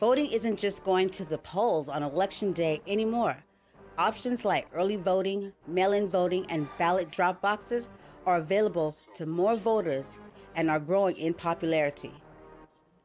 [0.00, 3.36] Voting isn't just going to the polls on election day anymore.
[3.98, 7.90] Options like early voting, mail in voting, and ballot drop boxes
[8.24, 10.16] are available to more voters
[10.56, 12.14] and are growing in popularity.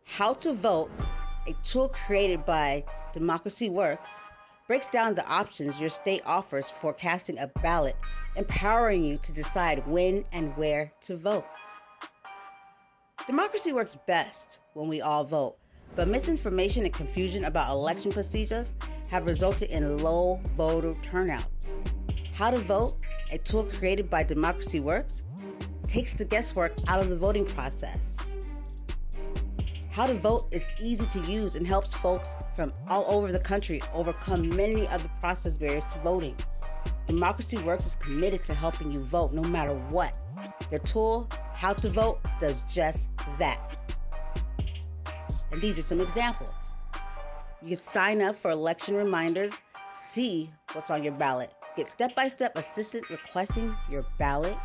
[0.06, 0.90] How to Vote,
[1.48, 4.22] a tool created by Democracy Works,
[4.66, 7.98] breaks down the options your state offers for casting a ballot,
[8.38, 11.46] empowering you to decide when and where to vote.
[13.28, 15.58] Democracy works best when we all vote,
[15.96, 18.74] but misinformation and confusion about election procedures
[19.10, 21.46] have resulted in low voter turnout.
[22.36, 22.96] How to Vote,
[23.32, 25.24] a tool created by Democracy Works,
[25.84, 28.36] takes the guesswork out of the voting process.
[29.90, 33.82] How to Vote is easy to use and helps folks from all over the country
[33.94, 36.36] overcome many of the process barriers to voting.
[37.08, 40.20] Democracy Works is committed to helping you vote no matter what.
[40.70, 43.08] Their tool, How to Vote, does just
[43.40, 43.95] that.
[45.52, 46.52] And these are some examples.
[47.64, 49.54] You can sign up for election reminders,
[49.96, 54.58] see what's on your ballot, get step by step assistance requesting your ballot,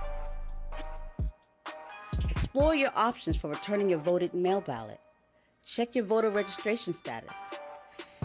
[2.28, 5.00] explore your options for returning your voted mail ballot,
[5.64, 7.33] check your voter registration status,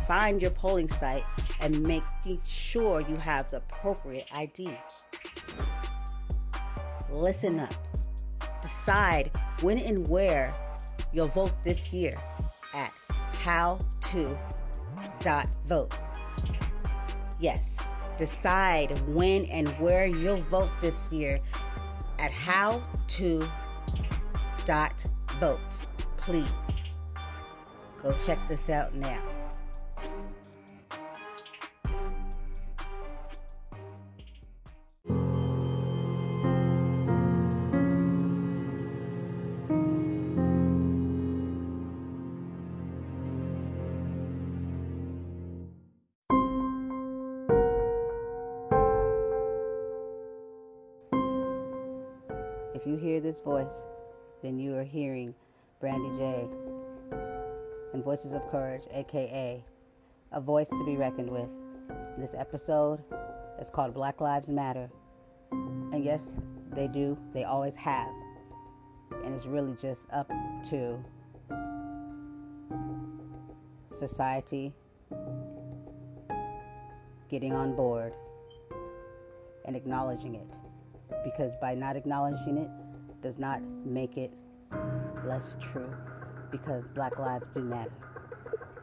[0.08, 1.24] find your polling site,
[1.62, 4.78] and making sure you have the appropriate ID.
[7.12, 7.74] Listen up.
[8.62, 9.32] Decide
[9.62, 10.52] when and where
[11.16, 12.18] you'll vote this year
[12.74, 12.92] at
[13.32, 14.38] howto.vote.
[17.40, 21.40] Yes, decide when and where you'll vote this year
[22.20, 23.50] at howto.vote.
[26.18, 26.50] Please
[28.04, 29.24] go check this out now.
[57.94, 59.64] And Voices of Courage, aka
[60.32, 61.50] a voice to be reckoned with.
[62.18, 63.00] This episode
[63.62, 64.90] is called Black Lives Matter.
[65.52, 66.24] And yes,
[66.74, 68.10] they do, they always have.
[69.24, 70.30] And it's really just up
[70.70, 70.98] to
[73.98, 74.74] society
[77.30, 78.14] getting on board
[79.66, 80.54] and acknowledging it
[81.24, 82.70] because by not acknowledging it
[83.22, 84.32] does not make it
[85.26, 85.96] less true
[86.58, 87.92] because black lives do matter.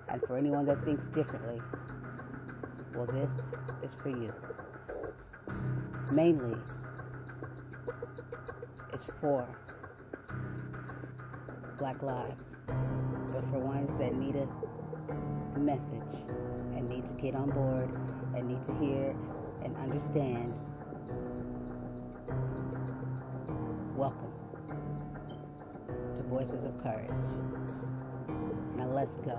[0.09, 1.61] And for anyone that thinks differently,
[2.95, 3.31] well, this
[3.83, 4.33] is for you.
[6.11, 6.59] Mainly,
[8.93, 9.47] it's for
[11.79, 16.15] black lives, but for ones that need a message
[16.77, 17.89] and need to get on board
[18.37, 19.17] and need to hear
[19.65, 20.53] and understand
[23.95, 24.32] Welcome
[26.33, 27.11] Voices of Courage.
[28.75, 29.39] Now let's go.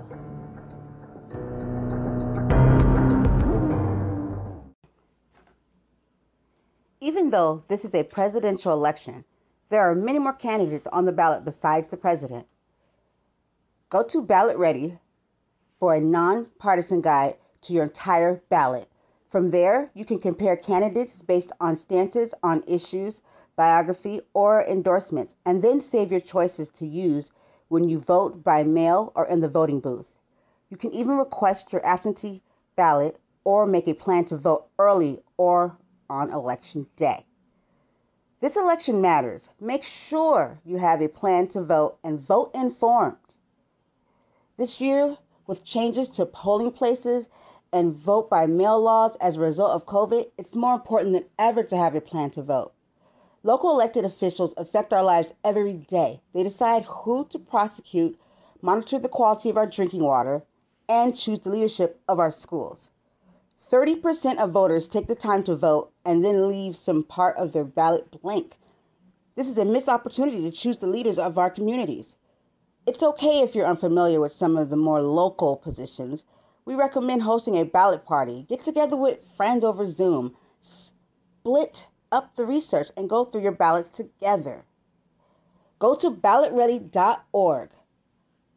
[7.00, 9.24] Even though this is a presidential election,
[9.70, 12.46] there are many more candidates on the ballot besides the president.
[13.90, 14.96] Go to Ballot Ready
[15.80, 18.88] for a nonpartisan guide to your entire ballot.
[19.34, 23.20] From there, you can compare candidates based on stances on issues,
[23.56, 27.32] biography, or endorsements, and then save your choices to use
[27.66, 30.06] when you vote by mail or in the voting booth.
[30.70, 32.44] You can even request your absentee
[32.76, 35.76] ballot or make a plan to vote early or
[36.08, 37.26] on election day.
[38.38, 39.48] This election matters.
[39.58, 43.34] Make sure you have a plan to vote and vote informed.
[44.58, 45.18] This year,
[45.48, 47.28] with changes to polling places
[47.74, 51.64] and vote by mail laws as a result of COVID, it's more important than ever
[51.64, 52.72] to have a plan to vote.
[53.42, 56.20] Local elected officials affect our lives every day.
[56.32, 58.16] They decide who to prosecute,
[58.62, 60.44] monitor the quality of our drinking water,
[60.88, 62.92] and choose the leadership of our schools.
[63.72, 67.64] 30% of voters take the time to vote and then leave some part of their
[67.64, 68.56] ballot blank.
[69.34, 72.14] This is a missed opportunity to choose the leaders of our communities.
[72.86, 76.24] It's okay if you're unfamiliar with some of the more local positions.
[76.66, 78.46] We recommend hosting a ballot party.
[78.48, 80.34] Get together with friends over Zoom.
[80.62, 84.64] Split up the research and go through your ballots together.
[85.78, 87.68] Go to ballotready.org.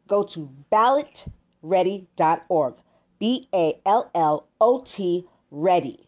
[0.06, 2.74] Go to ballotready.org.
[3.18, 6.06] B A L L O T ready.org.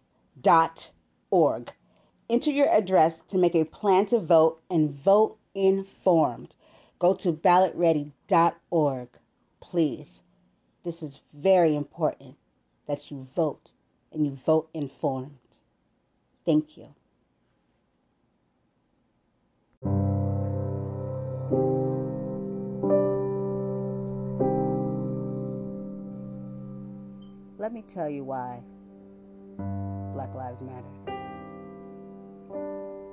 [2.31, 6.55] Enter your address to make a plan to vote and vote informed.
[6.99, 9.08] Go to ballotready.org.
[9.61, 10.23] Please
[10.82, 12.37] This is very important
[12.87, 13.73] that you vote
[14.12, 15.37] and you vote informed.
[16.47, 16.88] Thank you.
[27.59, 28.61] Let me tell you why
[30.15, 30.87] Black Lives Matter.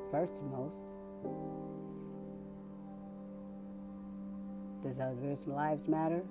[0.09, 0.77] First most,
[4.83, 6.23] does others' lives matter?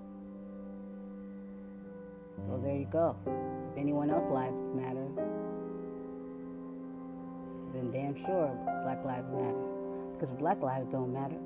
[2.38, 3.16] Well, there you go.
[3.72, 5.16] If anyone else's life matters,
[7.74, 9.62] then damn sure Black Lives matter.
[10.12, 11.36] Because Black lives don't matter,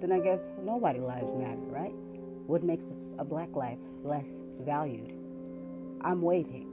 [0.00, 1.94] then I guess nobody lives matter, right?
[2.46, 2.84] What makes
[3.18, 4.28] a black life less
[4.60, 5.12] valued?
[6.00, 6.68] I'm waiting.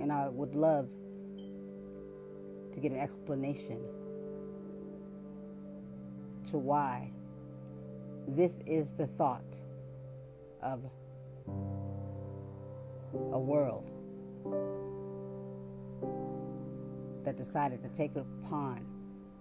[0.00, 0.88] And I would love
[2.72, 3.80] to get an explanation
[6.50, 7.10] to why
[8.28, 9.42] this is the thought
[10.64, 10.80] of
[13.32, 13.90] a world
[17.24, 18.84] that decided to take it upon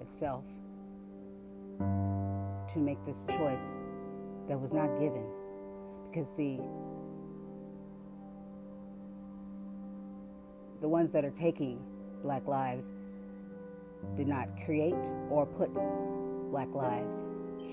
[0.01, 0.43] itself
[1.79, 3.63] to make this choice
[4.47, 5.25] that was not given.
[6.09, 6.59] Because, see,
[10.81, 11.79] the ones that are taking
[12.21, 12.87] black lives
[14.15, 14.93] did not create
[15.29, 15.73] or put
[16.51, 17.09] black lives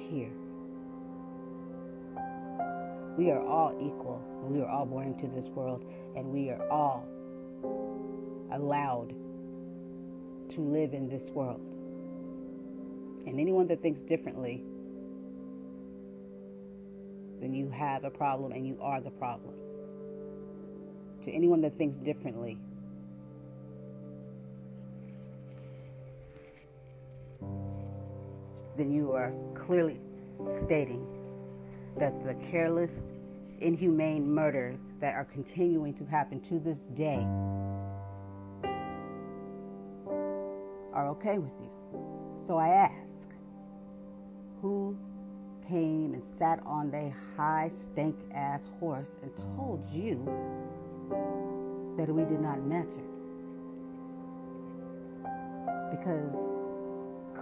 [0.08, 0.39] here.
[3.16, 4.22] We are all equal.
[4.48, 5.84] We are all born into this world,
[6.16, 7.06] and we are all
[8.52, 9.14] allowed
[10.50, 11.60] to live in this world.
[13.26, 14.64] And anyone that thinks differently,
[17.40, 19.54] then you have a problem and you are the problem.
[21.24, 22.58] To anyone that thinks differently,
[28.76, 30.00] then you are clearly
[30.62, 31.06] stating
[31.98, 32.92] that the careless,
[33.60, 37.26] inhumane murders that are continuing to happen to this day
[40.92, 41.70] are okay with you.
[42.46, 42.94] So I ask,
[44.60, 44.96] who
[45.68, 50.24] came and sat on their high stank ass horse and told you
[51.96, 52.88] that we did not matter?
[55.90, 56.34] Because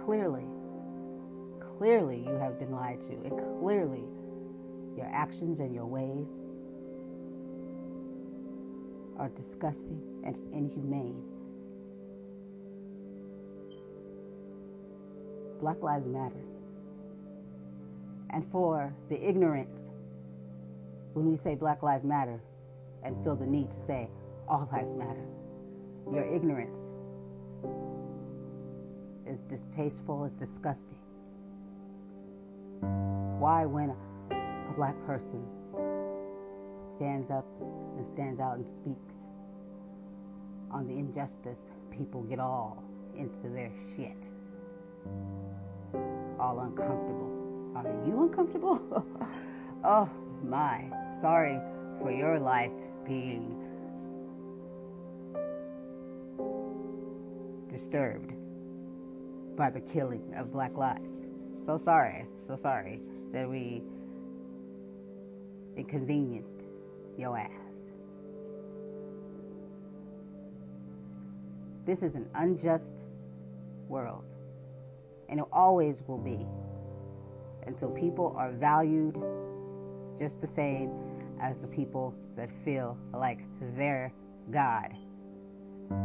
[0.05, 0.45] clearly,
[1.77, 4.03] clearly you have been lied to, and clearly
[4.95, 6.27] your actions and your ways
[9.17, 11.21] are disgusting and inhumane.
[15.59, 16.45] Black Lives Matter.
[18.29, 19.89] And for the ignorance,
[21.13, 22.39] when we say Black Lives Matter
[23.03, 24.09] and feel the need to say
[24.47, 25.25] all lives matter,
[26.11, 26.77] your ignorance
[29.27, 30.97] is distasteful, is disgusting.
[32.81, 33.95] Why, when
[34.79, 35.45] black person
[36.95, 37.45] stands up
[37.97, 39.13] and stands out and speaks
[40.71, 41.59] on the injustice,
[41.91, 42.81] people get all
[43.13, 44.15] into their shit.
[46.39, 47.73] All uncomfortable.
[47.75, 49.05] Are you uncomfortable?
[49.83, 50.09] oh
[50.43, 50.85] my.
[51.19, 51.59] Sorry
[51.99, 52.71] for your life
[53.05, 53.57] being
[57.69, 58.31] disturbed
[59.57, 61.27] by the killing of black lives.
[61.65, 63.01] So sorry, so sorry
[63.33, 63.83] that we
[65.79, 66.65] inconvenienced
[67.17, 67.51] your ass.
[71.85, 73.03] This is an unjust
[73.87, 74.25] world,
[75.29, 76.45] and it always will be
[77.65, 79.15] until people are valued
[80.19, 80.91] just the same
[81.41, 83.39] as the people that feel like
[83.75, 84.11] they're
[84.51, 84.93] God,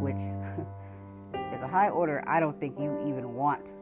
[0.01, 0.15] which
[1.53, 3.73] is a high order I don't think you even want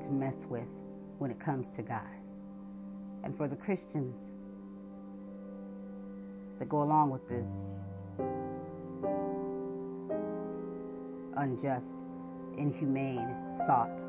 [0.00, 0.68] to mess with
[1.18, 2.00] when it comes to God.
[3.22, 4.30] And for the Christians
[6.58, 7.46] that go along with this
[11.36, 11.86] unjust,
[12.56, 13.34] inhumane
[13.66, 14.00] thought,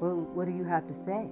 [0.00, 1.28] well, what do you have to say?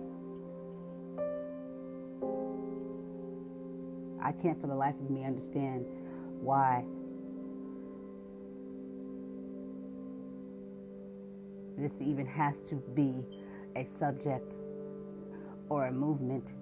[4.23, 5.85] I can't for the life of me understand
[6.40, 6.85] why
[11.76, 13.25] this even has to be
[13.76, 14.54] a subject
[15.68, 16.52] or a movement?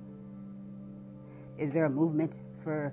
[1.59, 2.93] Is there a movement for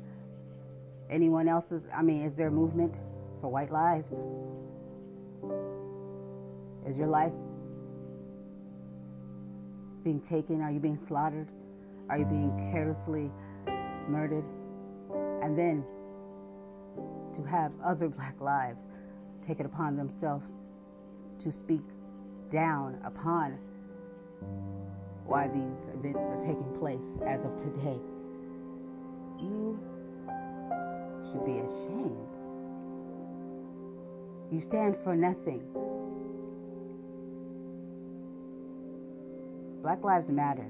[1.09, 1.83] anyone else's?
[1.95, 2.99] I mean, is there movement
[3.41, 4.11] for white lives?
[6.87, 7.33] Is your life
[10.03, 10.61] being taken?
[10.61, 11.47] Are you being slaughtered?
[12.09, 13.31] Are you being carelessly
[14.07, 14.45] murdered?
[15.43, 15.83] And then
[17.35, 18.79] to have other black lives
[19.45, 20.51] take it upon themselves
[21.39, 21.81] to speak
[22.51, 23.57] down upon
[25.25, 27.99] why these events are taking place as of today.
[29.39, 29.79] You
[31.31, 32.27] should be ashamed.
[34.51, 35.62] You stand for nothing.
[39.81, 40.65] Black Lives Matter.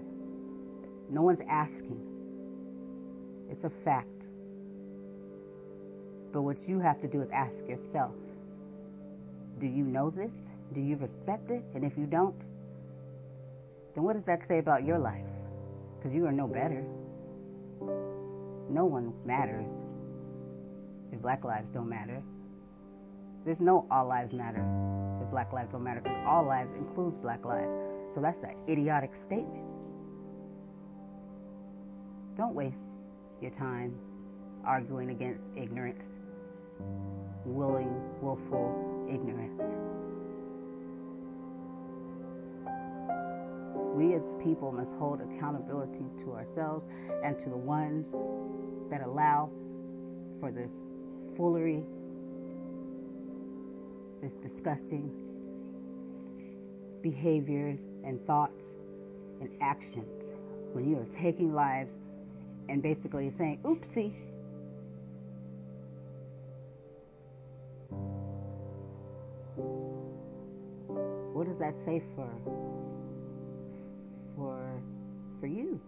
[1.10, 2.00] No one's asking.
[3.50, 4.28] It's a fact.
[6.32, 8.13] But what you have to do is ask yourself
[9.60, 10.32] do you know this?
[10.74, 11.63] Do you respect it?
[11.75, 12.39] And if you don't,
[13.94, 15.25] then what does that say about your life?
[15.98, 16.82] Because you are no better.
[18.70, 19.88] No one matters
[21.12, 22.22] if black lives don't matter.
[23.46, 24.63] There's no all lives matter
[25.22, 27.72] if black lives don't matter because all lives includes black lives.
[28.13, 29.66] So that's an idiotic statement.
[32.38, 32.88] Don't waste
[33.42, 33.96] your time
[34.66, 36.04] arguing against ignorance,
[37.46, 39.62] willing, willful ignorance.
[43.96, 46.86] We as people must hold accountability to ourselves
[47.24, 48.12] and to the ones
[48.89, 49.50] that allow
[50.39, 50.72] for this
[51.39, 51.81] foolery,
[54.22, 55.10] this disgusting
[57.01, 58.62] behaviors and thoughts
[59.39, 60.25] and actions
[60.74, 61.93] when you are taking lives
[62.67, 64.13] and basically saying, oopsie.
[71.34, 72.29] What does that say for
[74.36, 74.84] for
[75.39, 75.79] for you?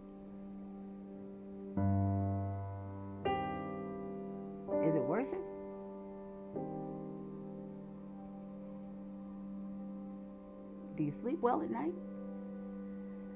[11.22, 11.94] Sleep well at night?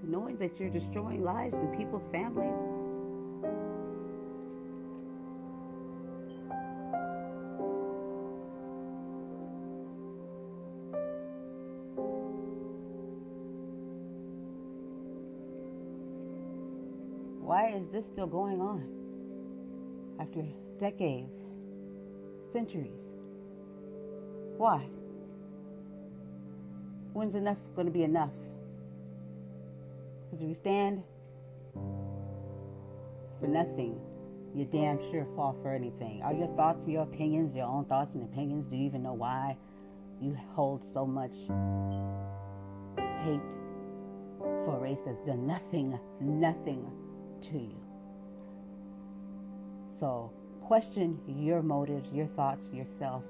[0.03, 2.53] Knowing that you're destroying lives and people's families?
[17.41, 18.87] Why is this still going on?
[20.19, 20.43] After
[20.79, 21.35] decades,
[22.51, 22.91] centuries.
[24.57, 24.87] Why?
[27.15, 28.29] When's enough going to be enough?
[30.25, 31.01] Because if you stand
[33.39, 33.97] for nothing,
[34.53, 36.21] you damn sure fall for anything.
[36.23, 38.69] Are your thoughts and your opinions your own thoughts and opinions?
[38.69, 39.55] Do you even know why
[40.19, 41.31] you hold so much
[43.23, 43.39] hate
[44.65, 46.85] for a race that's done nothing, nothing
[47.43, 47.81] to you?
[49.97, 53.23] So question your motives, your thoughts, yourself.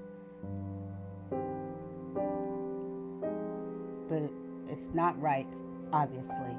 [4.96, 5.46] Not right,
[5.92, 6.56] obviously.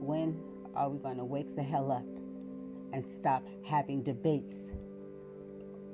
[0.00, 0.42] When
[0.74, 2.04] are we going to wake the hell up
[2.92, 4.58] and stop having debates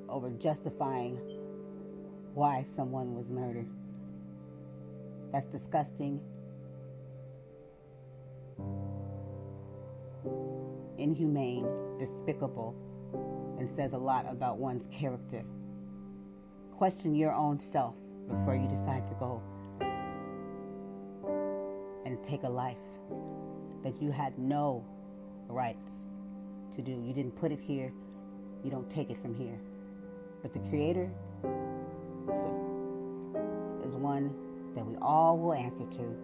[0.09, 1.17] over justifying
[2.33, 3.69] why someone was murdered?
[5.33, 6.19] That's disgusting,
[10.99, 12.75] inhumane, despicable,
[13.59, 15.45] and says a lot about one's character.
[16.73, 17.95] Question your own self
[18.27, 19.43] before you decide to go
[22.07, 22.79] and take a life
[23.85, 24.85] that you had no
[25.47, 26.07] rights
[26.75, 26.91] to do.
[26.91, 27.93] You didn't put it here,
[28.65, 29.61] you don't take it from here.
[30.43, 31.11] But the Creator
[33.87, 34.35] is one
[34.75, 36.17] that we all will answer to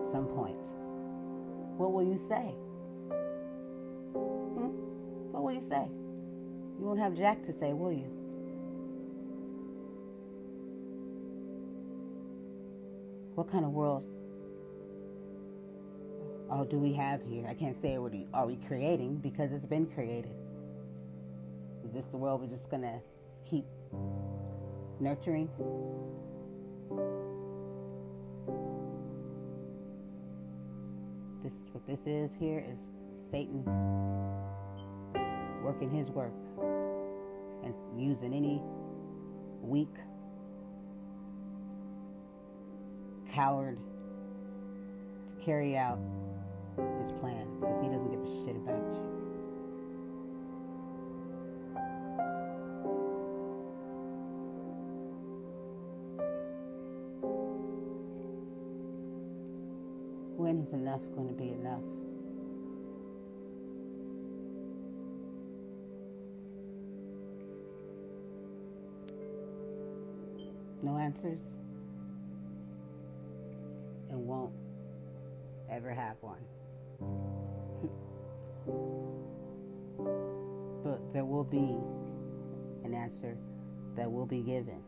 [0.00, 0.56] at some point.
[1.76, 2.54] What will you say?
[5.46, 5.86] What will you say?
[6.76, 8.10] You won't have Jack to say, will you?
[13.36, 14.04] What kind of world
[16.50, 17.46] oh, do we have here?
[17.48, 20.34] I can't say what we are we creating because it's been created.
[21.84, 23.00] Is this the world we're just gonna
[23.48, 23.66] keep
[24.98, 25.48] nurturing?
[31.44, 32.80] This what this is here is
[33.30, 33.62] Satan
[35.66, 36.32] working his work
[37.64, 38.62] and using any
[39.60, 39.92] weak
[43.34, 45.98] coward to carry out
[47.02, 49.02] his plans because he doesn't give a shit about you.
[60.36, 61.82] When is enough going to be enough?
[71.16, 71.40] Answers?
[74.10, 74.52] And won't
[75.70, 76.40] ever have one.
[80.84, 81.76] but there will be
[82.84, 83.36] an answer
[83.96, 84.80] that will be given,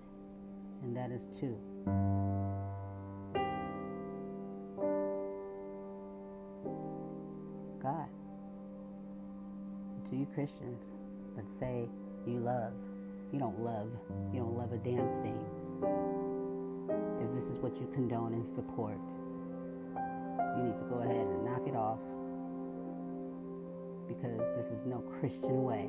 [0.82, 1.56] and that is two.
[7.82, 8.08] God.
[10.10, 10.82] To you Christians
[11.36, 11.88] that say
[12.26, 12.72] you love,
[13.32, 13.88] you don't love,
[14.32, 15.57] you don't love a damn thing.
[15.82, 18.98] If this is what you condone and support,
[20.56, 21.98] you need to go ahead and knock it off
[24.08, 25.88] because this is no Christian way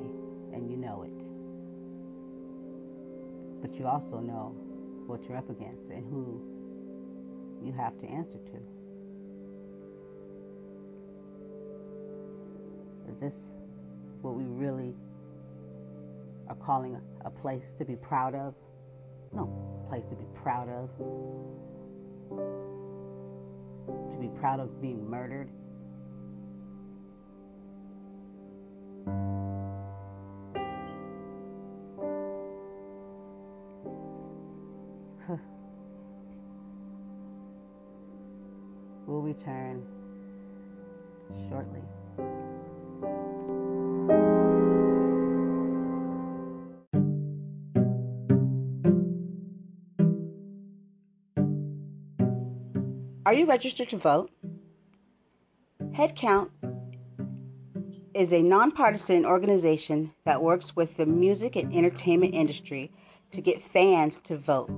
[0.52, 1.24] and you know it.
[3.62, 4.54] But you also know
[5.06, 6.40] what you're up against and who
[7.64, 8.60] you have to answer to.
[13.12, 13.34] Is this
[14.22, 14.94] what we really
[16.48, 18.54] are calling a, place to be proud of?
[19.32, 20.88] No place to be proud of.
[24.12, 25.50] To be proud of being murdered.
[39.08, 39.84] we'll return
[41.48, 41.82] shortly.
[53.26, 54.30] Are you registered to vote?
[55.92, 56.48] Headcount
[58.14, 62.90] is a nonpartisan organization that works with the music and entertainment industry
[63.32, 64.70] to get fans to vote.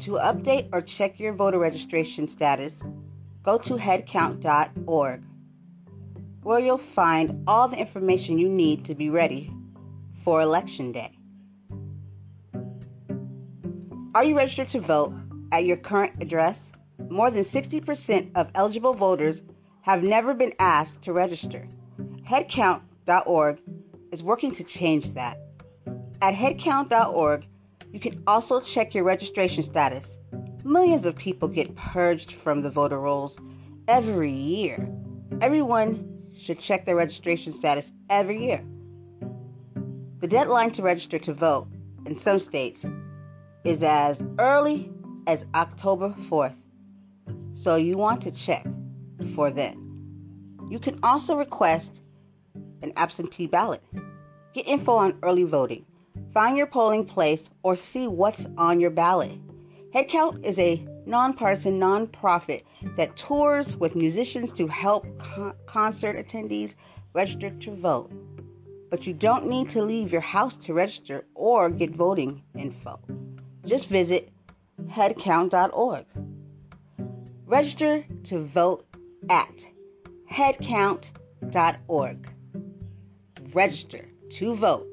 [0.00, 2.80] To update or check your voter registration status,
[3.42, 5.22] go to headcount.org,
[6.42, 9.52] where you'll find all the information you need to be ready
[10.24, 11.12] for Election Day.
[14.14, 15.12] Are you registered to vote
[15.52, 16.72] at your current address?
[17.10, 19.42] More than 60% of eligible voters
[19.82, 21.66] have never been asked to register.
[22.22, 23.58] Headcount.org
[24.12, 25.38] is working to change that.
[26.20, 27.46] At headcount.org,
[27.92, 30.18] you can also check your registration status.
[30.64, 33.36] Millions of people get purged from the voter rolls
[33.86, 34.88] every year.
[35.40, 38.62] Everyone should check their registration status every year.
[40.20, 41.68] The deadline to register to vote
[42.04, 42.84] in some states
[43.64, 44.90] is as early
[45.26, 46.54] as October 4th.
[47.62, 48.64] So you want to check
[49.34, 50.68] for then.
[50.70, 52.00] You can also request
[52.82, 53.82] an absentee ballot.
[54.54, 55.84] Get info on early voting.
[56.32, 59.32] Find your polling place or see what's on your ballot.
[59.92, 62.62] Headcount is a nonpartisan nonprofit
[62.96, 66.76] that tours with musicians to help con- concert attendees
[67.12, 68.12] register to vote.
[68.88, 73.00] But you don't need to leave your house to register or get voting info.
[73.66, 74.30] Just visit
[74.86, 76.06] headcount.org.
[77.48, 78.84] Register to vote
[79.30, 79.66] at
[80.30, 82.30] headcount.org.
[83.54, 84.86] Register to vote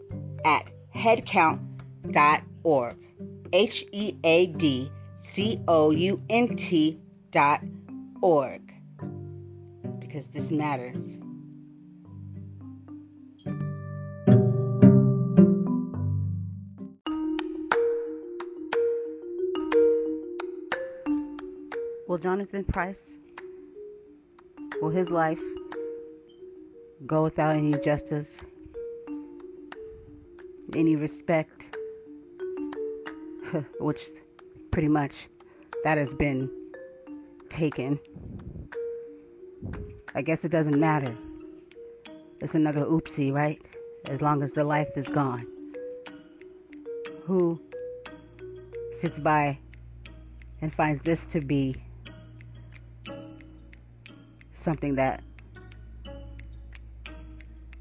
[0.46, 2.96] at headcount.org.
[3.52, 4.90] H E A D
[5.20, 6.98] C O U N T
[7.32, 7.62] dot
[8.22, 8.74] org.
[10.00, 11.25] Because this matters.
[22.16, 23.18] Will Jonathan Price,
[24.82, 25.42] will his life
[27.06, 28.38] go without any justice,
[30.74, 31.76] any respect,
[33.82, 34.02] which
[34.72, 35.28] pretty much
[35.84, 36.50] that has been
[37.50, 38.00] taken.
[40.14, 41.14] I guess it doesn't matter.
[42.40, 43.62] It's another oopsie, right?
[44.06, 45.46] As long as the life is gone.
[47.26, 47.60] Who
[49.02, 49.58] sits by
[50.62, 51.76] and finds this to be
[54.66, 55.24] something that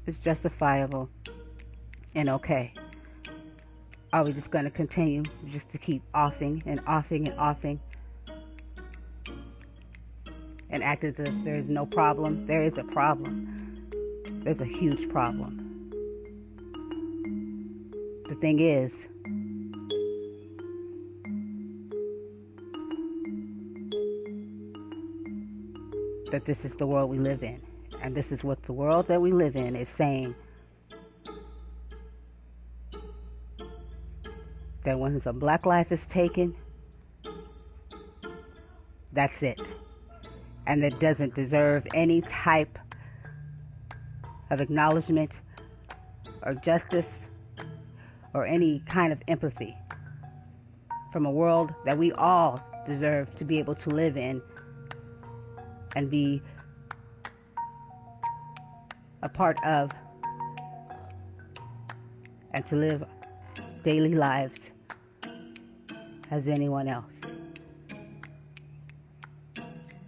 [0.05, 1.09] is justifiable
[2.13, 2.71] and okay?
[4.13, 7.81] Are we just going to continue just to keep offing and offing and offing
[10.69, 12.45] and act as if there is no problem?
[12.45, 13.89] There is a problem.
[14.43, 15.61] There's a huge problem.
[18.29, 18.93] The thing is,
[26.31, 27.61] that this is the world we live in.
[28.01, 30.35] And this is what the world that we live in is saying.
[34.83, 36.55] That once a black life is taken,
[39.13, 39.61] that's it.
[40.67, 42.77] And that doesn't deserve any type
[44.51, 45.39] of acknowledgement
[46.43, 47.21] or justice
[48.33, 49.75] or any kind of empathy
[51.11, 54.41] from a world that we all deserve to be able to live in
[55.95, 56.41] and be
[59.23, 59.91] a part of
[62.51, 63.03] and to live
[63.83, 64.59] daily lives
[66.31, 67.13] as anyone else.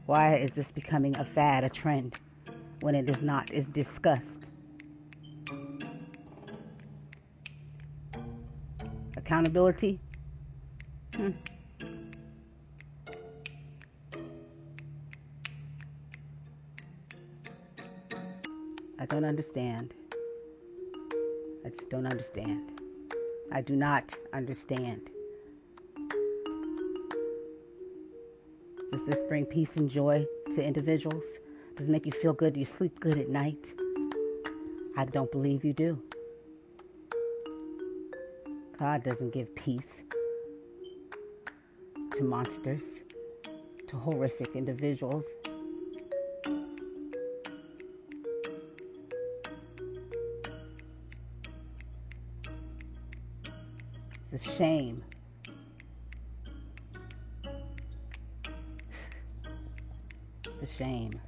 [0.05, 2.15] Why is this becoming a fad, a trend,
[2.79, 3.51] when it is not?
[3.51, 4.39] It's discussed.
[9.17, 9.99] Accountability?
[11.15, 11.31] Hmm.
[19.27, 19.93] Understand.
[21.65, 22.81] I just don't understand.
[23.51, 25.09] I do not understand.
[28.91, 31.23] Does this bring peace and joy to individuals?
[31.75, 32.53] Does it make you feel good?
[32.53, 33.73] Do you sleep good at night?
[34.97, 36.01] I don't believe you do.
[38.79, 40.03] God doesn't give peace
[42.13, 42.83] to monsters,
[43.87, 45.25] to horrific individuals.
[54.37, 55.03] A shame.
[60.61, 61.19] A shame.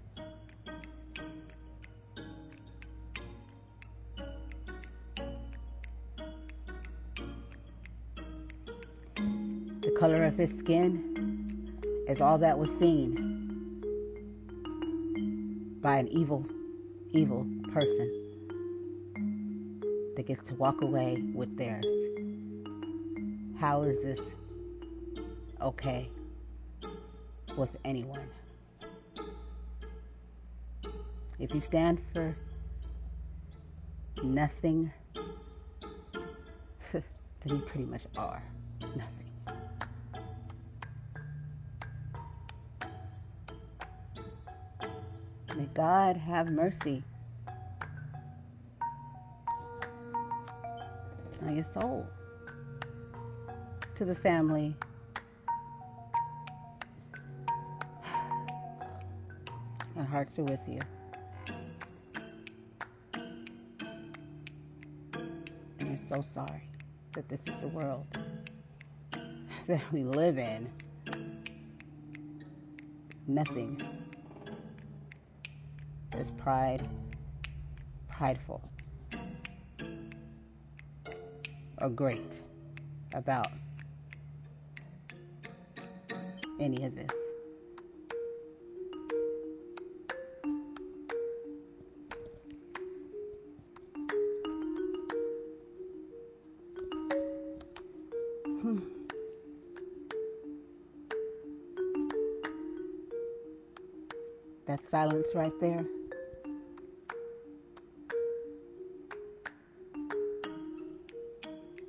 [9.82, 13.82] The color of his skin is all that was seen
[15.82, 16.46] by an evil,
[17.14, 18.12] evil person
[20.16, 21.86] that gets to walk away with theirs.
[23.60, 24.20] How is this
[25.62, 26.10] okay
[27.58, 28.30] with anyone?
[31.40, 32.38] If you stand for
[34.24, 34.94] nothing,
[36.94, 37.04] then
[37.48, 38.42] you pretty much are
[38.96, 39.30] nothing.
[45.58, 47.04] May God have mercy
[51.42, 52.08] on your soul
[54.00, 54.74] to the family.
[59.98, 60.80] Our hearts are with you.
[65.82, 66.64] We're so sorry
[67.12, 68.08] that this is the world
[69.68, 70.70] that we live in.
[73.28, 73.82] Nothing
[76.18, 76.88] is pride,
[78.08, 78.62] prideful,
[81.82, 82.44] or great
[83.14, 83.52] about
[86.60, 87.12] any of this.
[98.62, 98.80] Hmm.
[104.68, 105.86] That silence right there.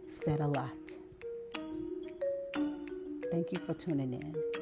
[0.09, 0.70] Said a lot.
[3.30, 4.60] Thank you for tuning in.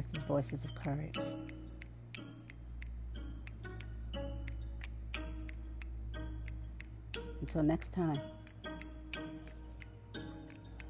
[0.00, 1.18] This is Voices of Courage.
[7.42, 8.18] Until next time,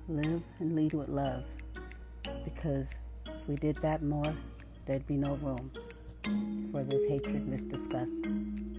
[0.08, 1.42] live and lead with love
[2.44, 2.86] because
[3.26, 4.32] if we did that more,
[4.86, 5.72] there'd be no room
[6.70, 8.69] for this hatred this disgust.